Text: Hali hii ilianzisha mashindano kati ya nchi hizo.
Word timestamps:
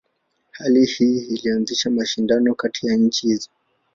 Hali 0.51 0.85
hii 0.85 1.17
ilianzisha 1.19 1.89
mashindano 1.89 2.55
kati 2.55 2.87
ya 2.87 2.95
nchi 2.97 3.27
hizo. 3.27 3.49